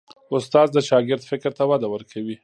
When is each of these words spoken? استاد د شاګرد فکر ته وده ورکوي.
استاد 0.37 0.67
د 0.73 0.77
شاګرد 0.89 1.23
فکر 1.31 1.51
ته 1.57 1.63
وده 1.71 1.87
ورکوي. 1.93 2.35